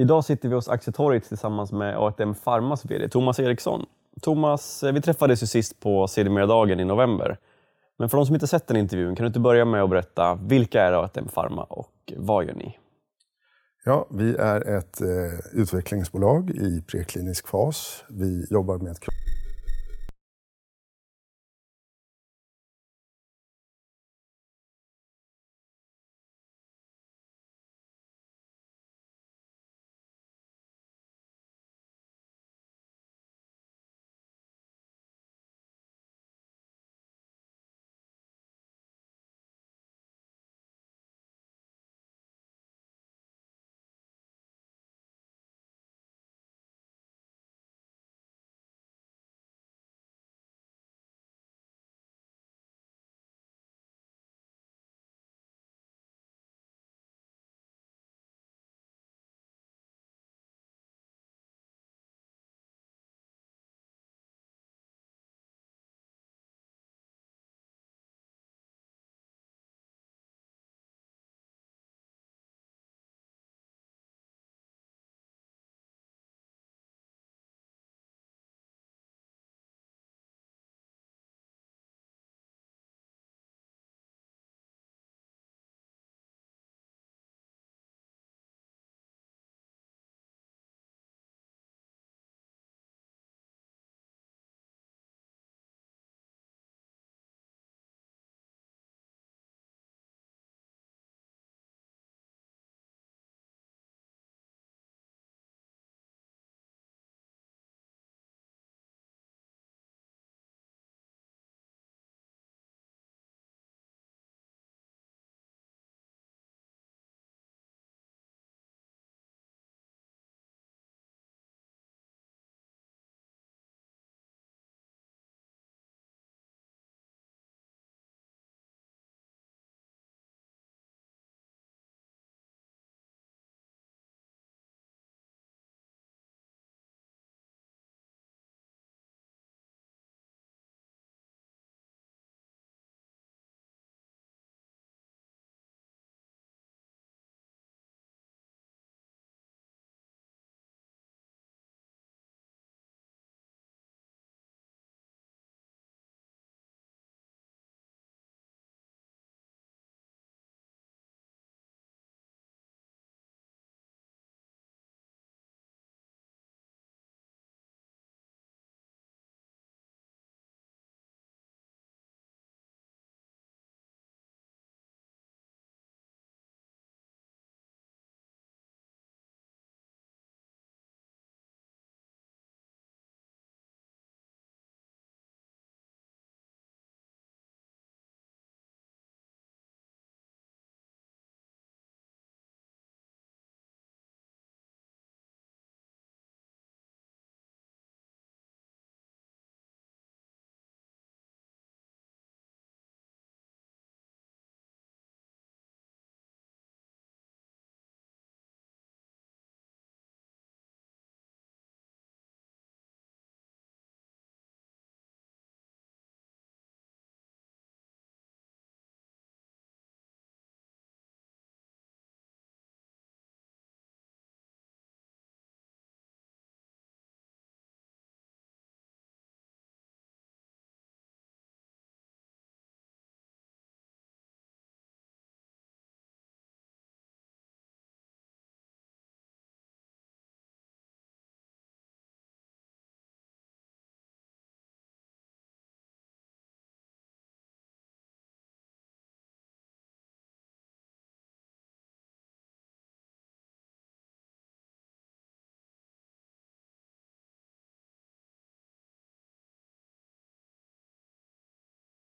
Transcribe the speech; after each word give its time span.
Idag 0.00 0.24
sitter 0.24 0.48
vi 0.48 0.54
hos 0.54 0.68
Aktietorget 0.68 1.24
tillsammans 1.24 1.72
med 1.72 1.96
ATM 1.96 2.34
Pharmas 2.34 2.84
VD 2.84 3.08
Thomas 3.08 3.40
Eriksson. 3.40 3.86
Thomas, 4.20 4.82
eh, 4.82 4.92
vi 4.92 5.00
träffades 5.00 5.42
ju 5.42 5.46
sist 5.46 5.80
på 5.80 6.06
Sedermera-dagen 6.06 6.80
i 6.80 6.84
november. 6.84 7.38
Men 7.98 8.08
för 8.08 8.16
de 8.16 8.26
som 8.26 8.34
inte 8.34 8.46
sett 8.46 8.66
den 8.66 8.76
intervjun, 8.76 9.16
kan 9.16 9.24
du 9.24 9.26
inte 9.26 9.40
börja 9.40 9.64
med 9.64 9.82
att 9.82 9.90
berätta 9.90 10.34
vilka 10.34 10.82
är 10.82 10.92
ATM 10.92 11.28
Pharma 11.28 11.62
och 11.62 12.12
vad 12.16 12.44
gör 12.44 12.54
ni? 12.54 12.78
Ja, 13.84 14.06
vi 14.10 14.36
är 14.36 14.78
ett 14.78 15.00
eh, 15.00 15.60
utvecklingsbolag 15.60 16.50
i 16.50 16.82
preklinisk 16.82 17.48
fas. 17.48 18.04
Vi 18.08 18.46
jobbar 18.50 18.78
med 18.78 18.92
ett 18.92 19.00